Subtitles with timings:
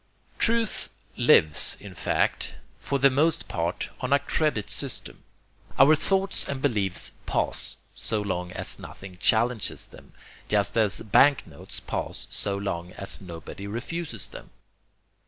[0.39, 5.23] Truth lives, in fact, for the most part on a credit system.
[5.77, 10.13] Our thoughts and beliefs 'pass,' so long as nothing challenges them,
[10.49, 14.49] just as bank notes pass so long as nobody refuses them.